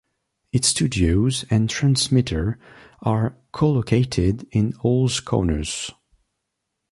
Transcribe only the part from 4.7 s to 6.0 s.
Hales Corners.